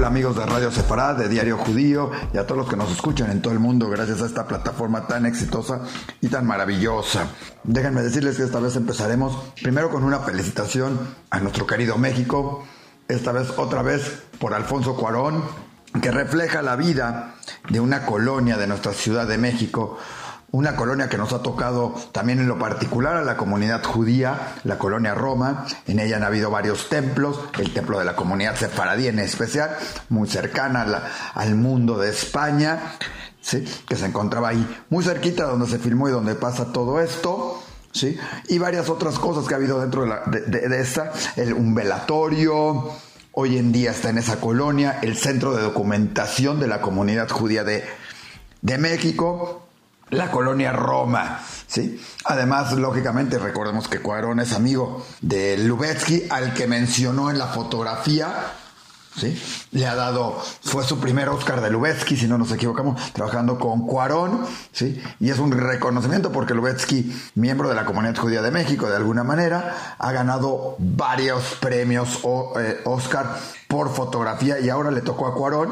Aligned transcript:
Hola 0.00 0.08
amigos 0.08 0.34
de 0.34 0.46
Radio 0.46 0.70
Separada, 0.70 1.12
de 1.12 1.28
Diario 1.28 1.58
Judío 1.58 2.10
y 2.32 2.38
a 2.38 2.46
todos 2.46 2.56
los 2.56 2.70
que 2.70 2.76
nos 2.76 2.90
escuchan 2.90 3.30
en 3.30 3.42
todo 3.42 3.52
el 3.52 3.58
mundo 3.58 3.90
gracias 3.90 4.22
a 4.22 4.24
esta 4.24 4.48
plataforma 4.48 5.06
tan 5.06 5.26
exitosa 5.26 5.82
y 6.22 6.28
tan 6.28 6.46
maravillosa. 6.46 7.26
Déjenme 7.64 8.00
decirles 8.00 8.38
que 8.38 8.44
esta 8.44 8.60
vez 8.60 8.76
empezaremos 8.76 9.36
primero 9.60 9.90
con 9.90 10.02
una 10.02 10.20
felicitación 10.20 10.98
a 11.28 11.38
nuestro 11.40 11.66
querido 11.66 11.98
México, 11.98 12.64
esta 13.08 13.32
vez 13.32 13.50
otra 13.58 13.82
vez 13.82 14.22
por 14.38 14.54
Alfonso 14.54 14.96
Cuarón, 14.96 15.44
que 16.00 16.10
refleja 16.10 16.62
la 16.62 16.76
vida 16.76 17.34
de 17.68 17.80
una 17.80 18.06
colonia 18.06 18.56
de 18.56 18.68
nuestra 18.68 18.94
Ciudad 18.94 19.26
de 19.26 19.36
México, 19.36 19.98
una 20.52 20.74
colonia 20.74 21.08
que 21.08 21.16
nos 21.16 21.32
ha 21.32 21.42
tocado 21.42 21.94
también 22.12 22.40
en 22.40 22.48
lo 22.48 22.58
particular 22.58 23.16
a 23.16 23.22
la 23.22 23.36
comunidad 23.36 23.84
judía, 23.84 24.54
la 24.64 24.78
colonia 24.78 25.14
Roma. 25.14 25.66
En 25.86 26.00
ella 26.00 26.16
han 26.16 26.24
habido 26.24 26.50
varios 26.50 26.88
templos, 26.88 27.38
el 27.58 27.72
templo 27.72 27.98
de 27.98 28.04
la 28.04 28.16
comunidad 28.16 28.56
sefaradí 28.56 29.06
en 29.06 29.20
especial, 29.20 29.76
muy 30.08 30.28
cercana 30.28 30.86
al 31.34 31.54
mundo 31.54 31.98
de 31.98 32.10
España, 32.10 32.80
¿sí? 33.40 33.64
que 33.88 33.96
se 33.96 34.06
encontraba 34.06 34.48
ahí 34.48 34.82
muy 34.90 35.04
cerquita 35.04 35.44
donde 35.44 35.68
se 35.68 35.78
filmó 35.78 36.08
y 36.08 36.12
donde 36.12 36.34
pasa 36.34 36.72
todo 36.72 37.00
esto. 37.00 37.62
¿sí? 37.92 38.18
Y 38.48 38.58
varias 38.58 38.88
otras 38.88 39.18
cosas 39.18 39.46
que 39.46 39.54
ha 39.54 39.56
habido 39.56 39.80
dentro 39.80 40.04
de, 40.26 40.40
de, 40.40 40.80
esta, 40.80 41.12
el, 41.36 41.52
un 41.52 41.74
velatorio, 41.74 42.90
hoy 43.32 43.56
en 43.56 43.70
día 43.70 43.92
está 43.92 44.10
en 44.10 44.18
esa 44.18 44.40
colonia, 44.40 44.98
el 45.02 45.16
centro 45.16 45.54
de 45.54 45.62
documentación 45.62 46.58
de 46.58 46.66
la 46.66 46.80
comunidad 46.80 47.28
judía 47.28 47.62
de, 47.62 47.84
de 48.62 48.78
México, 48.78 49.69
la 50.10 50.30
colonia 50.30 50.72
Roma. 50.72 51.40
¿sí? 51.66 52.00
Además, 52.24 52.72
lógicamente, 52.72 53.38
recordemos 53.38 53.88
que 53.88 54.00
Cuarón 54.00 54.40
es 54.40 54.52
amigo 54.52 55.04
de 55.20 55.58
Lubetsky, 55.58 56.24
al 56.30 56.54
que 56.54 56.66
mencionó 56.66 57.30
en 57.30 57.38
la 57.38 57.46
fotografía. 57.46 58.52
¿sí? 59.16 59.40
Le 59.72 59.86
ha 59.86 59.94
dado, 59.94 60.40
fue 60.62 60.84
su 60.84 60.98
primer 60.98 61.28
Oscar 61.28 61.60
de 61.60 61.70
Lubetsky, 61.70 62.16
si 62.16 62.26
no 62.26 62.38
nos 62.38 62.52
equivocamos, 62.52 63.12
trabajando 63.12 63.58
con 63.58 63.86
Cuarón, 63.86 64.46
¿sí? 64.72 65.02
Y 65.18 65.30
es 65.30 65.38
un 65.38 65.52
reconocimiento 65.52 66.32
porque 66.32 66.54
Lubetsky, 66.54 67.12
miembro 67.34 67.68
de 67.68 67.74
la 67.74 67.84
Comunidad 67.84 68.16
Judía 68.16 68.42
de 68.42 68.50
México, 68.50 68.88
de 68.88 68.96
alguna 68.96 69.24
manera, 69.24 69.96
ha 69.98 70.12
ganado 70.12 70.76
varios 70.78 71.56
premios 71.60 72.20
o, 72.22 72.58
eh, 72.58 72.80
Oscar 72.84 73.36
por 73.68 73.92
fotografía 73.94 74.58
y 74.60 74.68
ahora 74.68 74.90
le 74.90 75.00
tocó 75.00 75.26
a 75.26 75.34
Cuarón 75.34 75.70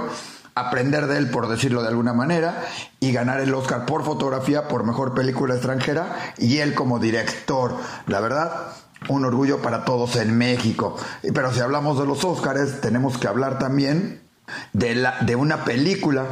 aprender 0.60 1.06
de 1.06 1.18
él, 1.18 1.30
por 1.30 1.48
decirlo 1.48 1.82
de 1.82 1.88
alguna 1.88 2.12
manera, 2.12 2.64
y 3.00 3.12
ganar 3.12 3.40
el 3.40 3.54
Oscar 3.54 3.86
por 3.86 4.04
fotografía 4.04 4.68
por 4.68 4.84
mejor 4.84 5.14
película 5.14 5.54
extranjera 5.54 6.34
y 6.38 6.58
él 6.58 6.74
como 6.74 6.98
director. 6.98 7.76
La 8.06 8.20
verdad, 8.20 8.72
un 9.08 9.24
orgullo 9.24 9.62
para 9.62 9.84
todos 9.84 10.16
en 10.16 10.36
México. 10.36 10.96
Pero 11.34 11.52
si 11.52 11.60
hablamos 11.60 11.98
de 11.98 12.06
los 12.06 12.24
Oscars, 12.24 12.80
tenemos 12.80 13.18
que 13.18 13.28
hablar 13.28 13.58
también 13.58 14.22
de, 14.72 14.94
la, 14.94 15.18
de 15.20 15.36
una 15.36 15.64
película 15.64 16.26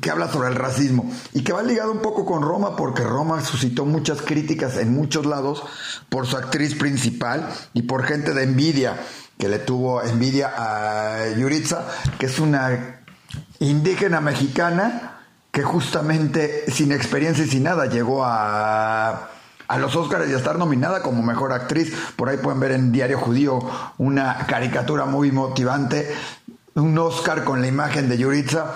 que 0.00 0.10
habla 0.10 0.28
sobre 0.28 0.48
el 0.48 0.56
racismo 0.56 1.10
y 1.32 1.42
que 1.42 1.52
va 1.52 1.62
ligado 1.62 1.92
un 1.92 2.00
poco 2.00 2.24
con 2.24 2.42
Roma 2.42 2.76
porque 2.76 3.04
Roma 3.04 3.42
suscitó 3.42 3.84
muchas 3.84 4.22
críticas 4.22 4.76
en 4.76 4.92
muchos 4.92 5.24
lados 5.24 5.62
por 6.08 6.26
su 6.26 6.36
actriz 6.36 6.74
principal 6.74 7.48
y 7.74 7.82
por 7.82 8.04
gente 8.04 8.34
de 8.34 8.42
envidia 8.42 8.98
que 9.38 9.48
le 9.48 9.58
tuvo 9.58 10.02
envidia 10.02 10.52
a 10.56 11.28
Yuritza, 11.36 11.86
que 12.18 12.26
es 12.26 12.38
una 12.38 13.00
indígena 13.58 14.20
mexicana 14.20 15.20
que 15.50 15.62
justamente 15.62 16.70
sin 16.70 16.92
experiencia 16.92 17.44
y 17.44 17.48
sin 17.48 17.62
nada 17.62 17.86
llegó 17.86 18.24
a, 18.24 19.28
a 19.68 19.78
los 19.78 19.94
Oscars 19.96 20.28
y 20.28 20.32
a 20.32 20.36
estar 20.36 20.58
nominada 20.58 21.02
como 21.02 21.22
mejor 21.22 21.52
actriz. 21.52 21.94
Por 22.16 22.28
ahí 22.28 22.38
pueden 22.38 22.60
ver 22.60 22.72
en 22.72 22.92
Diario 22.92 23.18
Judío 23.18 23.60
una 23.98 24.46
caricatura 24.46 25.04
muy 25.04 25.30
motivante, 25.30 26.12
un 26.74 26.98
Oscar 26.98 27.44
con 27.44 27.60
la 27.60 27.68
imagen 27.68 28.08
de 28.08 28.18
Yuritza 28.18 28.74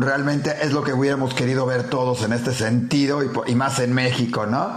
realmente 0.00 0.54
es 0.62 0.72
lo 0.72 0.82
que 0.82 0.92
hubiéramos 0.92 1.34
querido 1.34 1.66
ver 1.66 1.88
todos 1.88 2.22
en 2.22 2.32
este 2.32 2.52
sentido 2.54 3.20
y, 3.46 3.54
más 3.54 3.78
en 3.78 3.92
México, 3.92 4.46
¿no? 4.46 4.76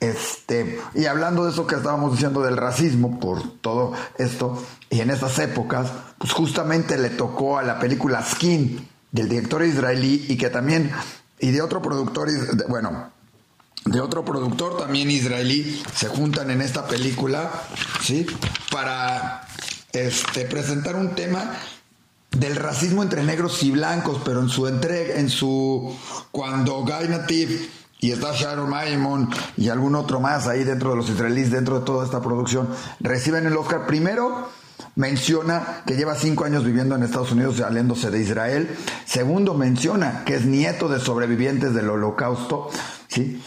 Este, 0.00 0.80
y 0.94 1.06
hablando 1.06 1.44
de 1.44 1.52
eso 1.52 1.66
que 1.66 1.76
estábamos 1.76 2.12
diciendo 2.12 2.42
del 2.42 2.56
racismo 2.56 3.20
por 3.20 3.42
todo 3.60 3.92
esto 4.18 4.62
y 4.90 5.00
en 5.00 5.10
estas 5.10 5.38
épocas, 5.38 5.90
pues 6.18 6.32
justamente 6.32 6.98
le 6.98 7.10
tocó 7.10 7.58
a 7.58 7.62
la 7.62 7.78
película 7.78 8.22
Skin 8.22 8.88
del 9.10 9.28
director 9.28 9.64
israelí 9.64 10.26
y 10.28 10.36
que 10.36 10.48
también 10.48 10.90
y 11.38 11.50
de 11.50 11.60
otro 11.60 11.82
productor, 11.82 12.28
bueno, 12.68 13.10
de 13.84 14.00
otro 14.00 14.24
productor 14.24 14.78
también 14.78 15.10
israelí 15.10 15.82
se 15.94 16.08
juntan 16.08 16.50
en 16.50 16.62
esta 16.62 16.86
película, 16.86 17.50
¿sí? 18.00 18.26
Para 18.70 19.46
este, 19.92 20.44
presentar 20.44 20.94
un 20.94 21.14
tema 21.14 21.52
del 22.36 22.56
racismo 22.56 23.02
entre 23.02 23.22
negros 23.22 23.62
y 23.62 23.70
blancos, 23.70 24.20
pero 24.24 24.40
en 24.40 24.48
su 24.48 24.66
entrega, 24.66 25.16
en 25.16 25.28
su 25.28 25.94
cuando 26.30 26.82
Guy 26.82 27.08
Natif 27.08 27.70
y 28.00 28.10
está 28.10 28.32
Sharon 28.32 28.68
Maimon 28.68 29.30
y 29.56 29.68
algún 29.68 29.94
otro 29.94 30.18
más 30.18 30.48
ahí 30.48 30.64
dentro 30.64 30.90
de 30.90 30.96
los 30.96 31.08
israelíes, 31.08 31.50
dentro 31.50 31.78
de 31.78 31.84
toda 31.84 32.04
esta 32.04 32.20
producción, 32.20 32.68
reciben 33.00 33.46
el 33.46 33.56
Oscar. 33.56 33.86
Primero, 33.86 34.48
menciona 34.96 35.82
que 35.86 35.94
lleva 35.94 36.14
cinco 36.14 36.44
años 36.44 36.64
viviendo 36.64 36.94
en 36.96 37.02
Estados 37.02 37.32
Unidos 37.32 37.58
saliéndose 37.58 38.10
de 38.10 38.20
Israel. 38.20 38.76
Segundo, 39.04 39.54
menciona 39.54 40.24
que 40.24 40.34
es 40.34 40.44
nieto 40.44 40.88
de 40.88 40.98
sobrevivientes 40.98 41.74
del 41.74 41.90
holocausto. 41.90 42.70
¿sí? 43.08 43.40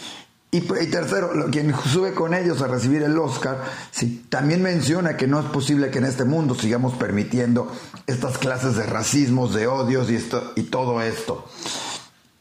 Y, 0.52 0.60
tercero, 0.60 1.30
quien 1.50 1.74
sube 1.74 2.14
con 2.14 2.32
ellos 2.32 2.62
a 2.62 2.68
recibir 2.68 3.02
el 3.02 3.18
Oscar, 3.18 3.62
sí, 3.90 4.24
también 4.30 4.62
menciona 4.62 5.16
que 5.16 5.26
no 5.26 5.40
es 5.40 5.46
posible 5.46 5.90
que 5.90 5.98
en 5.98 6.04
este 6.04 6.24
mundo 6.24 6.54
sigamos 6.54 6.94
permitiendo 6.94 7.70
estas 8.06 8.38
clases 8.38 8.76
de 8.76 8.86
racismos, 8.86 9.52
de 9.52 9.66
odios 9.66 10.08
y, 10.10 10.14
esto, 10.14 10.52
y 10.54 10.62
todo 10.62 11.02
esto. 11.02 11.44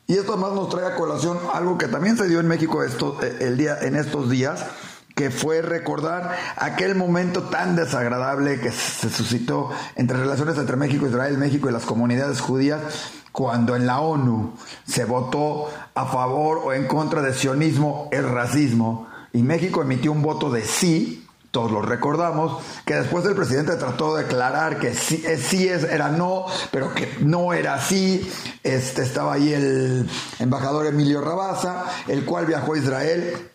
Y 0.08 0.14
esto 0.14 0.34
además 0.34 0.54
nos 0.54 0.70
trae 0.70 0.86
a 0.86 0.96
colación 0.96 1.40
algo 1.54 1.78
que 1.78 1.88
también 1.88 2.16
se 2.16 2.28
dio 2.28 2.40
en 2.40 2.48
México 2.48 2.84
esto, 2.84 3.18
eh, 3.24 3.38
el 3.42 3.58
día, 3.58 3.80
en 3.82 3.96
estos 3.96 4.30
días, 4.30 4.64
que 5.16 5.32
fue 5.32 5.62
recordar 5.62 6.38
aquel 6.58 6.94
momento 6.96 7.44
tan 7.44 7.76
desagradable 7.76 8.60
que 8.60 8.72
se 8.72 9.10
suscitó 9.10 9.72
entre 9.96 10.18
relaciones 10.18 10.58
entre 10.58 10.76
México, 10.76 11.08
Israel, 11.08 11.38
México 11.38 11.70
y 11.70 11.74
las 11.74 11.86
comunidades 11.86 12.40
judías, 12.40 12.82
cuando 13.36 13.76
en 13.76 13.86
la 13.86 14.00
ONU 14.00 14.54
se 14.88 15.04
votó 15.04 15.70
a 15.94 16.06
favor 16.06 16.62
o 16.64 16.72
en 16.72 16.88
contra 16.88 17.22
de 17.22 17.34
sionismo, 17.34 18.08
el 18.14 18.30
racismo, 18.30 19.10
y 19.34 19.44
México 19.44 19.82
emitió 19.82 20.14
un 20.14 20.22
voto 20.22 20.50
de 20.50 20.64
sí, 20.64 21.28
todos 21.52 21.70
lo 21.70 21.82
recordamos, 21.82 22.64
que 22.86 22.96
después 22.96 23.26
el 23.26 23.36
presidente 23.36 23.76
trató 23.76 24.16
de 24.16 24.24
declarar 24.24 24.80
que 24.80 24.94
sí, 24.94 25.22
eh, 25.28 25.38
sí 25.38 25.68
era 25.68 26.08
no, 26.08 26.46
pero 26.72 26.94
que 26.94 27.14
no 27.20 27.52
era 27.52 27.74
así. 27.74 28.26
Este, 28.64 29.04
estaba 29.04 29.34
ahí 29.34 29.54
el 29.54 30.10
embajador 30.40 30.86
Emilio 30.86 31.20
Rabasa, 31.20 31.84
el 32.08 32.24
cual 32.24 32.46
viajó 32.46 32.76
a 32.76 32.78
Israel 32.78 33.50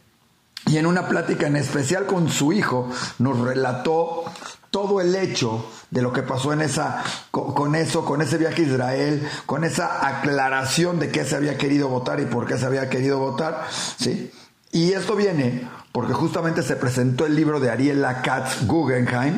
y 0.67 0.77
en 0.77 0.85
una 0.85 1.09
plática 1.09 1.47
en 1.47 1.57
especial 1.57 2.05
con 2.05 2.29
su 2.29 2.53
hijo 2.53 2.91
nos 3.19 3.39
relató 3.41 4.25
todo 4.71 5.01
el 5.01 5.15
hecho 5.15 5.67
de 5.91 6.03
lo 6.03 6.13
que 6.13 6.23
pasó 6.23 6.53
en 6.53 6.61
esa, 6.63 7.03
con, 7.31 7.75
eso, 7.75 8.05
con 8.05 8.23
ese 8.23 8.39
viaje 8.39 8.63
a 8.63 8.67
Israel, 8.67 9.29
con 9.47 9.65
esa 9.65 10.07
aclaración 10.07 10.99
de 10.99 11.11
qué 11.11 11.25
se 11.25 11.37
había 11.37 11.59
querido 11.59 11.89
votar 11.89 12.21
y 12.21 12.27
por 12.27 12.47
qué 12.47 12.57
se 12.57 12.67
había 12.67 12.89
querido 12.89 13.19
votar, 13.19 13.67
¿sí? 13.71 14.31
Y 14.73 14.93
esto 14.93 15.17
viene 15.17 15.69
porque 15.93 16.13
justamente 16.13 16.63
se 16.63 16.77
presentó 16.77 17.27
el 17.27 17.35
libro 17.35 17.59
de 17.59 17.71
Ariela 17.71 18.23
Katz 18.23 18.67
Guggenheim 18.67 19.37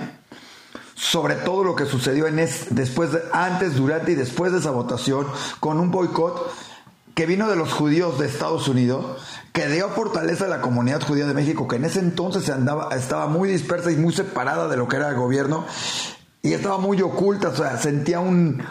sobre 0.94 1.34
todo 1.34 1.64
lo 1.64 1.74
que 1.74 1.84
sucedió 1.84 2.28
en 2.28 2.36
después 2.36 3.10
antes, 3.32 3.74
durante 3.74 4.12
y 4.12 4.14
después 4.14 4.52
de 4.52 4.58
esa 4.58 4.70
votación 4.70 5.26
con 5.58 5.80
un 5.80 5.90
boicot 5.90 6.54
que 7.14 7.26
vino 7.26 7.48
de 7.48 7.56
los 7.56 7.72
judíos 7.72 8.18
de 8.18 8.26
Estados 8.26 8.68
Unidos, 8.68 9.22
que 9.52 9.68
dio 9.68 9.88
fortaleza 9.90 10.46
a 10.46 10.48
la 10.48 10.60
comunidad 10.60 11.02
judía 11.02 11.26
de 11.26 11.34
México, 11.34 11.68
que 11.68 11.76
en 11.76 11.84
ese 11.84 12.00
entonces 12.00 12.48
andaba, 12.48 12.88
estaba 12.96 13.26
muy 13.26 13.48
dispersa 13.48 13.92
y 13.92 13.96
muy 13.96 14.12
separada 14.12 14.68
de 14.68 14.76
lo 14.76 14.88
que 14.88 14.96
era 14.96 15.10
el 15.10 15.16
gobierno 15.16 15.66
y 16.42 16.54
estaba 16.54 16.78
muy 16.78 17.00
oculta, 17.02 17.48
o 17.48 17.56
sea, 17.56 17.76
sentía 17.76 18.20
un 18.20 18.62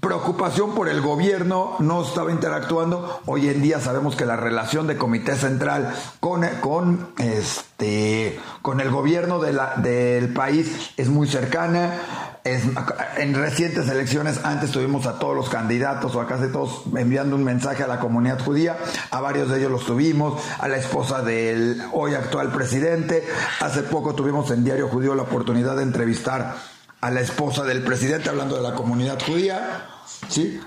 preocupación 0.00 0.74
por 0.74 0.88
el 0.88 1.00
gobierno, 1.00 1.76
no 1.78 2.02
estaba 2.02 2.30
interactuando. 2.30 3.22
Hoy 3.24 3.48
en 3.48 3.62
día 3.62 3.80
sabemos 3.80 4.16
que 4.16 4.26
la 4.26 4.36
relación 4.36 4.86
de 4.86 4.98
Comité 4.98 5.34
Central 5.36 5.94
con, 6.20 6.46
con, 6.60 7.08
este, 7.18 8.38
con 8.60 8.80
el 8.80 8.90
gobierno 8.90 9.40
del 9.40 10.32
país 10.34 10.90
es 10.98 11.08
muy 11.08 11.26
cercana 11.26 12.33
en 12.44 13.34
recientes 13.34 13.88
elecciones 13.88 14.44
antes 14.44 14.70
tuvimos 14.70 15.06
a 15.06 15.18
todos 15.18 15.34
los 15.34 15.48
candidatos 15.48 16.14
o 16.14 16.20
a 16.20 16.26
casi 16.26 16.52
todos 16.52 16.82
enviando 16.94 17.36
un 17.36 17.44
mensaje 17.44 17.82
a 17.82 17.86
la 17.86 17.98
comunidad 17.98 18.38
judía, 18.44 18.76
a 19.10 19.20
varios 19.22 19.48
de 19.48 19.60
ellos 19.60 19.70
los 19.70 19.86
tuvimos, 19.86 20.42
a 20.58 20.68
la 20.68 20.76
esposa 20.76 21.22
del 21.22 21.82
hoy 21.92 22.14
actual 22.14 22.52
presidente, 22.52 23.26
hace 23.60 23.82
poco 23.82 24.14
tuvimos 24.14 24.50
en 24.50 24.62
Diario 24.62 24.88
Judío 24.88 25.14
la 25.14 25.22
oportunidad 25.22 25.76
de 25.76 25.84
entrevistar 25.84 26.56
a 27.00 27.10
la 27.10 27.20
esposa 27.20 27.64
del 27.64 27.82
presidente 27.82 28.28
hablando 28.28 28.56
de 28.56 28.62
la 28.62 28.74
comunidad 28.74 29.18
judía, 29.24 29.86
¿sí? 30.28 30.60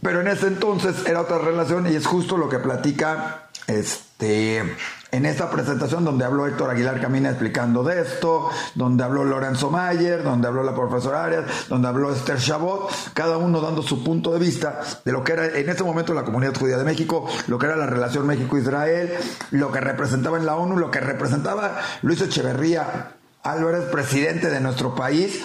Pero 0.00 0.22
en 0.22 0.28
ese 0.28 0.46
entonces 0.46 1.06
era 1.06 1.20
otra 1.20 1.38
relación 1.38 1.86
y 1.90 1.96
es 1.96 2.06
justo 2.06 2.38
lo 2.38 2.48
que 2.48 2.58
platica 2.58 3.48
este 3.66 4.13
este, 4.24 4.76
en 5.12 5.26
esta 5.26 5.50
presentación 5.50 6.04
donde 6.04 6.24
habló 6.24 6.46
Héctor 6.46 6.70
Aguilar 6.70 7.00
Camina 7.00 7.28
explicando 7.28 7.84
de 7.84 8.00
esto, 8.00 8.50
donde 8.74 9.04
habló 9.04 9.22
Lorenzo 9.24 9.70
Mayer, 9.70 10.24
donde 10.24 10.48
habló 10.48 10.64
la 10.64 10.74
profesora 10.74 11.24
Arias, 11.24 11.44
donde 11.68 11.86
habló 11.86 12.12
Esther 12.12 12.38
Chabot, 12.38 12.90
cada 13.12 13.36
uno 13.36 13.60
dando 13.60 13.82
su 13.82 14.02
punto 14.02 14.32
de 14.32 14.40
vista 14.40 14.80
de 15.04 15.12
lo 15.12 15.22
que 15.22 15.34
era 15.34 15.46
en 15.46 15.68
ese 15.68 15.84
momento 15.84 16.14
la 16.14 16.24
comunidad 16.24 16.56
judía 16.56 16.78
de 16.78 16.84
México, 16.84 17.28
lo 17.46 17.58
que 17.58 17.66
era 17.66 17.76
la 17.76 17.86
relación 17.86 18.26
México-Israel, 18.26 19.12
lo 19.52 19.70
que 19.70 19.80
representaba 19.80 20.36
en 20.36 20.46
la 20.46 20.56
ONU, 20.56 20.76
lo 20.78 20.90
que 20.90 21.00
representaba 21.00 21.78
Luis 22.02 22.20
Echeverría 22.20 23.12
Álvarez, 23.42 23.84
presidente 23.92 24.50
de 24.50 24.60
nuestro 24.60 24.94
país, 24.94 25.44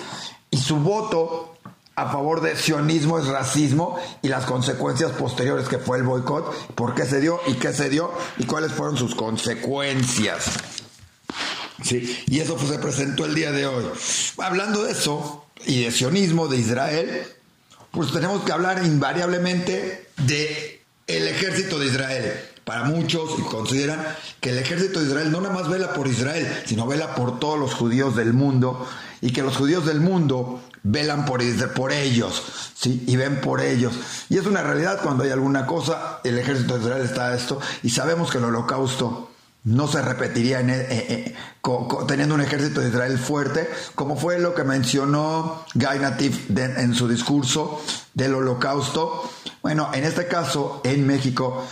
y 0.49 0.57
su 0.57 0.77
voto 0.77 1.48
a 1.99 2.09
favor 2.09 2.39
de 2.39 2.55
sionismo 2.55 3.19
es 3.19 3.27
racismo 3.27 3.99
y 4.21 4.29
las 4.29 4.45
consecuencias 4.45 5.11
posteriores 5.11 5.67
que 5.67 5.79
fue 5.79 5.97
el 5.97 6.03
boicot, 6.03 6.73
por 6.75 6.95
qué 6.95 7.05
se 7.05 7.19
dio 7.19 7.41
y 7.47 7.55
qué 7.55 7.73
se 7.73 7.89
dio 7.89 8.11
y 8.37 8.45
cuáles 8.45 8.71
fueron 8.71 8.95
sus 8.95 9.15
consecuencias. 9.15 10.45
Sí, 11.83 12.23
y 12.27 12.39
eso 12.39 12.57
se 12.57 12.79
presentó 12.79 13.25
el 13.25 13.35
día 13.35 13.51
de 13.51 13.67
hoy. 13.67 13.85
Hablando 14.37 14.83
de 14.83 14.93
eso 14.93 15.45
y 15.65 15.83
de 15.83 15.91
sionismo 15.91 16.47
de 16.47 16.57
Israel, 16.57 17.27
pues 17.91 18.11
tenemos 18.13 18.43
que 18.43 18.53
hablar 18.53 18.81
invariablemente 18.85 20.07
de 20.17 20.81
el 21.07 21.27
ejército 21.27 21.79
de 21.79 21.87
Israel. 21.87 22.48
Para 22.69 22.83
muchos 22.83 23.31
consideran 23.49 23.99
que 24.39 24.51
el 24.51 24.59
ejército 24.59 24.99
de 24.99 25.07
Israel 25.07 25.31
no 25.31 25.41
nada 25.41 25.55
más 25.55 25.67
vela 25.67 25.91
por 25.91 26.07
Israel, 26.07 26.47
sino 26.67 26.85
vela 26.85 27.15
por 27.15 27.39
todos 27.39 27.57
los 27.57 27.73
judíos 27.73 28.15
del 28.15 28.31
mundo 28.31 28.87
y 29.21 29.31
que 29.31 29.41
los 29.41 29.57
judíos 29.57 29.87
del 29.87 29.99
mundo 29.99 30.61
velan 30.83 31.25
por, 31.25 31.41
ellos. 31.41 32.43
Y 32.85 33.15
ven 33.15 33.41
por 33.41 33.61
ellos. 33.61 33.95
Y 34.29 34.37
es 34.37 34.45
una 34.45 34.61
realidad 34.61 34.99
cuando 35.01 35.23
hay 35.23 35.31
alguna 35.31 35.65
cosa, 35.65 36.19
el 36.23 36.37
ejército 36.37 36.77
de 36.77 36.83
Israel 36.83 37.05
está 37.05 37.29
a 37.29 37.35
esto, 37.35 37.59
y 37.81 37.89
sabemos 37.89 38.29
que 38.29 38.37
el 38.37 38.43
holocausto 38.43 39.31
no 39.63 39.87
se 39.87 40.03
repetiría 40.03 40.61
eh, 40.61 40.87
eh, 40.89 41.35
teniendo 42.07 42.35
un 42.35 42.41
ejército 42.41 42.81
de 42.81 42.89
Israel 42.89 43.17
fuerte, 43.17 43.67
como 43.95 44.15
fue 44.15 44.37
lo 44.37 44.53
que 44.53 44.63
mencionó 44.63 45.65
Guy 45.73 45.99
Natif 45.99 46.51
en 46.55 46.93
su 46.93 47.07
discurso 47.07 47.81
del 48.13 48.35
holocausto. 48.35 49.27
Bueno, 49.61 49.89
en 49.93 50.05
este 50.05 50.27
caso, 50.27 50.81
en 50.85 51.05
México, 51.05 51.65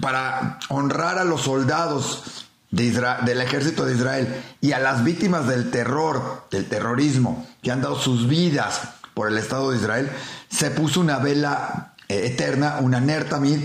para 0.00 0.58
honrar 0.68 1.18
a 1.18 1.24
los 1.24 1.42
soldados 1.42 2.46
del 2.70 3.40
ejército 3.40 3.84
de 3.84 3.94
Israel 3.94 4.44
y 4.60 4.72
a 4.72 4.78
las 4.78 5.02
víctimas 5.04 5.46
del 5.46 5.70
terror, 5.70 6.46
del 6.50 6.68
terrorismo, 6.68 7.46
que 7.62 7.70
han 7.70 7.80
dado 7.80 7.98
sus 7.98 8.28
vidas 8.28 8.80
por 9.14 9.28
el 9.28 9.38
Estado 9.38 9.70
de 9.70 9.78
Israel, 9.78 10.10
se 10.50 10.70
puso 10.70 11.00
una 11.00 11.18
vela 11.18 11.94
eh, 12.08 12.26
eterna, 12.26 12.78
una 12.80 13.00
Nertamid, 13.00 13.60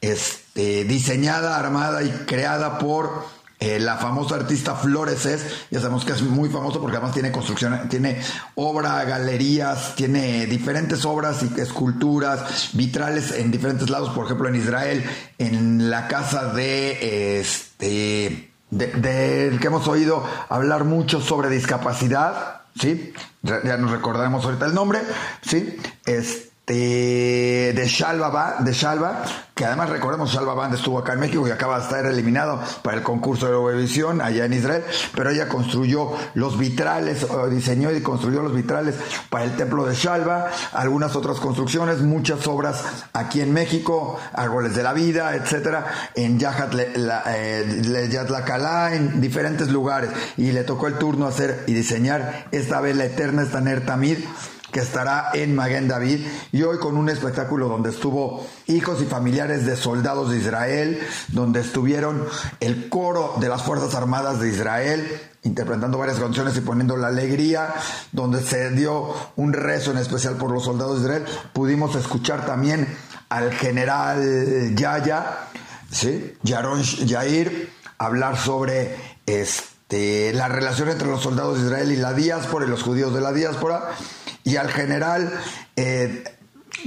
este, 0.00 0.84
diseñada, 0.84 1.56
armada 1.56 2.02
y 2.02 2.10
creada 2.26 2.78
por 2.78 3.24
eh, 3.60 3.78
la 3.78 3.98
famosa 3.98 4.36
artista 4.36 4.74
Floreses, 4.74 5.66
ya 5.70 5.80
sabemos 5.80 6.06
que 6.06 6.12
es 6.12 6.22
muy 6.22 6.48
famoso 6.48 6.80
porque 6.80 6.96
además 6.96 7.12
tiene 7.12 7.30
construcción, 7.30 7.90
tiene 7.90 8.18
obra, 8.54 9.04
galerías, 9.04 9.94
tiene 9.96 10.46
diferentes 10.46 11.04
obras 11.04 11.42
y 11.42 11.60
esculturas, 11.60 12.70
vitrales 12.72 13.32
en 13.32 13.50
diferentes 13.50 13.90
lados, 13.90 14.08
por 14.14 14.24
ejemplo 14.24 14.48
en 14.48 14.56
Israel, 14.56 15.04
en 15.36 15.90
la 15.90 16.08
casa 16.08 16.54
de 16.54 17.40
este 17.40 18.50
del 18.70 19.60
que 19.60 19.66
hemos 19.66 19.86
oído 19.88 20.24
hablar 20.48 20.84
mucho 20.84 21.20
sobre 21.20 21.50
discapacidad, 21.50 22.62
¿sí? 22.80 23.12
Ya 23.42 23.76
nos 23.76 23.90
recordaremos 23.90 24.42
ahorita 24.42 24.64
el 24.64 24.74
nombre, 24.74 25.00
¿sí? 25.42 25.76
Este 26.06 26.49
de, 26.66 27.72
de 27.74 27.86
Shalva, 27.86 28.56
de 28.60 28.72
Shalva, 28.72 29.22
que 29.54 29.64
además 29.64 29.90
recordemos 29.90 30.32
Shalva 30.32 30.54
Band 30.54 30.74
estuvo 30.74 30.98
acá 30.98 31.14
en 31.14 31.20
México 31.20 31.46
y 31.46 31.50
acaba 31.50 31.78
de 31.78 31.84
estar 31.84 32.06
eliminado 32.06 32.60
para 32.82 32.96
el 32.96 33.02
concurso 33.02 33.46
de 33.46 33.52
Eurovisión 33.52 34.20
allá 34.20 34.44
en 34.44 34.52
Israel, 34.52 34.84
pero 35.14 35.30
ella 35.30 35.48
construyó 35.48 36.12
los 36.34 36.58
vitrales, 36.58 37.26
diseñó 37.50 37.90
y 37.92 38.00
construyó 38.02 38.42
los 38.42 38.54
vitrales 38.54 38.94
para 39.28 39.44
el 39.44 39.56
templo 39.56 39.84
de 39.84 39.94
Shalva, 39.94 40.50
algunas 40.72 41.16
otras 41.16 41.40
construcciones, 41.40 42.00
muchas 42.00 42.46
obras 42.46 42.84
aquí 43.12 43.40
en 43.40 43.52
México, 43.52 44.18
Árboles 44.32 44.74
de 44.74 44.82
la 44.82 44.92
Vida, 44.92 45.34
etcétera, 45.34 45.86
en 46.14 46.38
Yahat 46.38 46.72
eh, 46.74 48.08
Yatlacalá, 48.10 48.94
en 48.94 49.20
diferentes 49.20 49.68
lugares, 49.68 50.10
y 50.36 50.52
le 50.52 50.64
tocó 50.64 50.86
el 50.86 50.94
turno 50.94 51.26
hacer 51.26 51.64
y 51.66 51.74
diseñar 51.74 52.46
esta 52.52 52.80
vela 52.80 53.04
eterna, 53.04 53.42
esta 53.42 53.60
Nertamid, 53.60 54.18
que 54.72 54.80
estará 54.80 55.30
en 55.34 55.54
Maguen 55.54 55.88
David 55.88 56.26
y 56.52 56.62
hoy 56.62 56.78
con 56.78 56.96
un 56.96 57.08
espectáculo 57.08 57.68
donde 57.68 57.90
estuvo 57.90 58.46
hijos 58.66 59.00
y 59.02 59.04
familiares 59.04 59.66
de 59.66 59.76
soldados 59.76 60.30
de 60.30 60.38
Israel, 60.38 61.00
donde 61.28 61.60
estuvieron 61.60 62.26
el 62.60 62.88
coro 62.88 63.34
de 63.40 63.48
las 63.48 63.62
Fuerzas 63.62 63.94
Armadas 63.94 64.40
de 64.40 64.48
Israel 64.48 65.20
interpretando 65.42 65.98
varias 65.98 66.18
canciones 66.18 66.56
y 66.56 66.60
poniendo 66.60 66.96
la 66.96 67.08
alegría, 67.08 67.72
donde 68.12 68.42
se 68.42 68.70
dio 68.70 69.14
un 69.36 69.52
rezo 69.52 69.90
en 69.90 69.98
especial 69.98 70.36
por 70.36 70.50
los 70.50 70.64
soldados 70.64 70.98
de 70.98 71.02
Israel. 71.04 71.24
Pudimos 71.52 71.96
escuchar 71.96 72.44
también 72.44 72.86
al 73.30 73.52
general 73.52 74.74
Yaya, 74.74 75.48
¿sí? 75.90 76.34
Yaron 76.42 76.82
Yair, 76.82 77.72
hablar 77.98 78.36
sobre 78.36 78.96
este, 79.24 80.32
la 80.34 80.48
relación 80.48 80.90
entre 80.90 81.08
los 81.08 81.22
soldados 81.22 81.58
de 81.58 81.66
Israel 81.66 81.92
y 81.92 81.96
la 81.96 82.12
diáspora 82.12 82.66
y 82.66 82.68
los 82.68 82.82
judíos 82.82 83.14
de 83.14 83.20
la 83.20 83.32
diáspora 83.32 83.90
y 84.44 84.56
al 84.56 84.70
general 84.70 85.32
eh, 85.76 86.24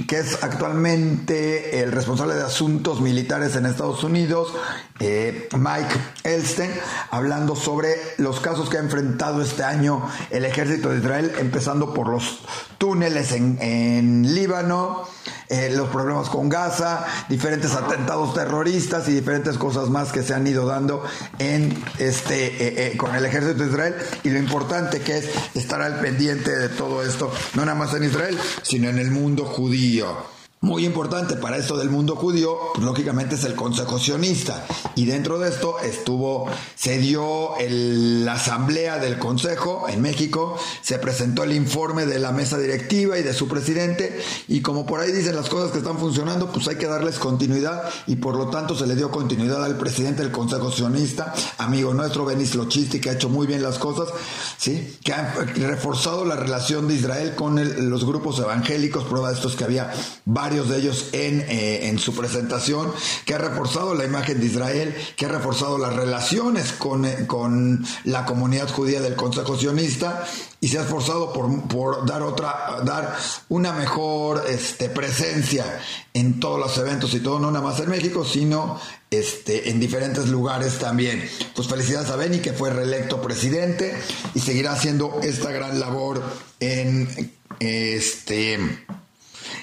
que 0.08 0.18
es 0.18 0.42
actualmente 0.42 1.80
el 1.80 1.92
responsable 1.92 2.34
de 2.34 2.42
asuntos 2.42 3.00
militares 3.00 3.54
en 3.54 3.66
Estados 3.66 4.02
Unidos, 4.02 4.52
eh, 4.98 5.48
Mike 5.56 5.94
Elsten, 6.24 6.70
hablando 7.10 7.54
sobre 7.54 7.94
los 8.18 8.40
casos 8.40 8.68
que 8.68 8.78
ha 8.78 8.80
enfrentado 8.80 9.40
este 9.40 9.62
año 9.62 10.04
el 10.30 10.44
ejército 10.44 10.90
de 10.90 10.98
Israel, 10.98 11.32
empezando 11.38 11.94
por 11.94 12.08
los 12.08 12.40
túneles 12.78 13.32
en, 13.32 13.58
en 13.60 14.34
Líbano, 14.34 15.04
eh, 15.48 15.72
los 15.74 15.88
problemas 15.90 16.28
con 16.28 16.48
Gaza, 16.48 17.04
diferentes 17.28 17.72
atentados 17.74 18.34
terroristas 18.34 19.08
y 19.08 19.12
diferentes 19.12 19.58
cosas 19.58 19.90
más 19.90 20.12
que 20.12 20.22
se 20.22 20.34
han 20.34 20.46
ido 20.46 20.66
dando 20.66 21.04
en 21.38 21.82
este 21.98 22.46
eh, 22.46 22.92
eh, 22.92 22.96
con 22.96 23.14
el 23.14 23.24
ejército 23.24 23.62
de 23.64 23.70
Israel. 23.70 23.94
Y 24.22 24.30
lo 24.30 24.38
importante 24.38 25.00
que 25.00 25.18
es 25.18 25.28
estar 25.54 25.80
al 25.82 26.00
pendiente 26.00 26.56
de 26.56 26.68
todo 26.68 27.02
esto, 27.02 27.32
no 27.54 27.64
nada 27.64 27.78
más 27.78 27.94
en 27.94 28.04
Israel, 28.04 28.38
sino 28.62 28.88
en 28.88 28.98
el 28.98 29.10
mundo 29.10 29.44
judío 29.44 30.33
muy 30.64 30.86
importante 30.86 31.36
para 31.36 31.58
esto 31.58 31.76
del 31.76 31.90
mundo 31.90 32.16
judío, 32.16 32.58
pues, 32.72 32.84
lógicamente 32.84 33.34
es 33.34 33.44
el 33.44 33.54
Consejo 33.54 33.98
Sionista. 33.98 34.64
Y 34.96 35.04
dentro 35.04 35.38
de 35.38 35.50
esto 35.50 35.78
estuvo, 35.80 36.46
se 36.74 36.98
dio 36.98 37.50
la 37.68 38.32
asamblea 38.32 38.98
del 38.98 39.18
Consejo 39.18 39.86
en 39.88 40.00
México, 40.00 40.58
se 40.80 40.98
presentó 40.98 41.44
el 41.44 41.52
informe 41.52 42.06
de 42.06 42.18
la 42.18 42.32
mesa 42.32 42.58
directiva 42.58 43.18
y 43.18 43.22
de 43.22 43.34
su 43.34 43.46
presidente, 43.46 44.18
y 44.48 44.62
como 44.62 44.86
por 44.86 45.00
ahí 45.00 45.12
dicen 45.12 45.36
las 45.36 45.50
cosas 45.50 45.70
que 45.70 45.78
están 45.78 45.98
funcionando, 45.98 46.50
pues 46.50 46.66
hay 46.66 46.76
que 46.76 46.86
darles 46.86 47.18
continuidad, 47.18 47.82
y 48.06 48.16
por 48.16 48.34
lo 48.36 48.48
tanto 48.48 48.74
se 48.74 48.86
le 48.86 48.96
dio 48.96 49.10
continuidad 49.10 49.62
al 49.62 49.76
presidente 49.76 50.22
del 50.22 50.32
Consejo 50.32 50.72
Sionista, 50.72 51.34
amigo 51.58 51.92
nuestro, 51.92 52.24
Benis 52.24 52.54
Lochisti, 52.54 53.00
que 53.00 53.10
ha 53.10 53.12
hecho 53.12 53.28
muy 53.28 53.46
bien 53.46 53.62
las 53.62 53.78
cosas, 53.78 54.08
¿sí? 54.56 54.98
que 55.04 55.12
ha 55.12 55.34
reforzado 55.56 56.24
la 56.24 56.36
relación 56.36 56.88
de 56.88 56.94
Israel 56.94 57.34
con 57.34 57.60
los 57.90 58.06
grupos 58.06 58.38
evangélicos, 58.38 59.04
prueba 59.04 59.28
de 59.28 59.34
estos 59.34 59.56
que 59.56 59.64
había 59.64 59.92
varios 60.24 60.53
de 60.62 60.78
ellos 60.78 61.08
en, 61.12 61.40
eh, 61.40 61.88
en 61.88 61.98
su 61.98 62.14
presentación, 62.14 62.92
que 63.24 63.34
ha 63.34 63.38
reforzado 63.38 63.94
la 63.94 64.04
imagen 64.04 64.38
de 64.38 64.46
Israel, 64.46 64.94
que 65.16 65.26
ha 65.26 65.28
reforzado 65.28 65.76
las 65.78 65.94
relaciones 65.96 66.72
con, 66.72 67.04
eh, 67.04 67.26
con 67.26 67.84
la 68.04 68.24
comunidad 68.24 68.70
judía 68.70 69.00
del 69.00 69.16
Consejo 69.16 69.56
Sionista 69.56 70.24
y 70.60 70.68
se 70.68 70.78
ha 70.78 70.82
esforzado 70.82 71.32
por, 71.32 71.68
por, 71.68 72.06
dar 72.06 72.22
otra, 72.22 72.80
dar 72.84 73.16
una 73.48 73.72
mejor 73.72 74.44
este, 74.48 74.88
presencia 74.88 75.80
en 76.14 76.38
todos 76.38 76.60
los 76.60 76.78
eventos 76.78 77.12
y 77.14 77.20
todo, 77.20 77.40
no 77.40 77.50
nada 77.50 77.64
más 77.64 77.80
en 77.80 77.90
México, 77.90 78.24
sino 78.24 78.80
este, 79.10 79.70
en 79.70 79.80
diferentes 79.80 80.28
lugares 80.28 80.78
también. 80.78 81.28
Pues 81.54 81.68
felicidades 81.68 82.10
a 82.10 82.16
Beni 82.16 82.38
que 82.38 82.52
fue 82.52 82.70
reelecto 82.70 83.20
presidente 83.20 83.94
y 84.34 84.40
seguirá 84.40 84.72
haciendo 84.72 85.20
esta 85.22 85.50
gran 85.50 85.80
labor 85.80 86.22
en 86.60 87.32
este 87.60 88.58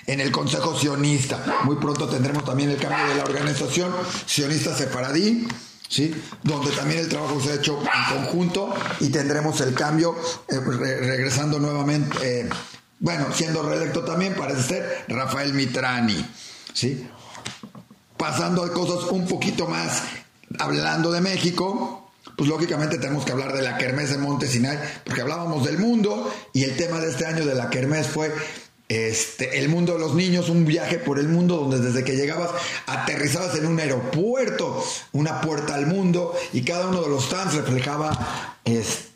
en 0.07 0.19
el 0.19 0.31
Consejo 0.31 0.77
Sionista. 0.77 1.61
Muy 1.63 1.77
pronto 1.77 2.07
tendremos 2.07 2.45
también 2.45 2.69
el 2.69 2.77
cambio 2.77 3.07
de 3.07 3.15
la 3.15 3.23
organización 3.23 3.93
Sionista 4.25 4.75
Separadí. 4.75 5.47
¿Sí? 5.87 6.15
donde 6.41 6.71
también 6.71 7.01
el 7.01 7.09
trabajo 7.09 7.41
se 7.41 7.51
ha 7.51 7.55
hecho 7.55 7.77
en 7.81 8.15
conjunto 8.15 8.73
y 9.01 9.09
tendremos 9.09 9.59
el 9.59 9.73
cambio 9.73 10.15
eh, 10.47 10.57
regresando 10.57 11.59
nuevamente, 11.59 12.17
eh, 12.21 12.49
bueno, 12.99 13.25
siendo 13.33 13.61
reelecto 13.61 14.01
también 14.05 14.33
parece 14.33 14.63
ser 14.63 15.05
Rafael 15.09 15.53
Mitrani, 15.53 16.25
¿sí? 16.73 17.05
pasando 18.15 18.63
a 18.63 18.71
cosas 18.71 19.09
un 19.11 19.27
poquito 19.27 19.67
más, 19.67 20.03
hablando 20.59 21.11
de 21.11 21.19
México, 21.19 22.11
pues 22.37 22.49
lógicamente 22.49 22.97
tenemos 22.99 23.25
que 23.25 23.31
hablar 23.31 23.51
de 23.51 23.63
la 23.63 23.77
Kermés 23.77 24.11
de 24.11 24.17
Monte 24.17 24.47
Sinai, 24.47 24.77
porque 25.03 25.21
hablábamos 25.21 25.65
del 25.65 25.79
mundo 25.79 26.31
y 26.53 26.63
el 26.63 26.77
tema 26.77 26.99
de 26.99 27.09
este 27.09 27.25
año 27.25 27.45
de 27.45 27.55
la 27.55 27.69
Kermés 27.69 28.07
fue 28.07 28.31
este, 28.91 29.59
el 29.59 29.69
mundo 29.69 29.93
de 29.93 29.99
los 29.99 30.15
niños, 30.15 30.49
un 30.49 30.65
viaje 30.65 30.97
por 30.97 31.17
el 31.17 31.29
mundo 31.29 31.55
donde 31.55 31.79
desde 31.79 32.03
que 32.03 32.17
llegabas 32.17 32.51
aterrizabas 32.87 33.55
en 33.55 33.67
un 33.67 33.79
aeropuerto, 33.79 34.83
una 35.13 35.39
puerta 35.39 35.75
al 35.75 35.87
mundo 35.87 36.35
y 36.51 36.63
cada 36.63 36.89
uno 36.89 37.01
de 37.01 37.07
los 37.07 37.23
stands 37.23 37.53
reflejaba 37.53 38.57
este, 38.65 39.10